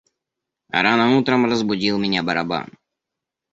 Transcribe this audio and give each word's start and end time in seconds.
Рано 0.69 1.15
утром 1.15 1.45
разбудил 1.45 1.99
меня 1.99 2.23
барабан. 2.23 2.71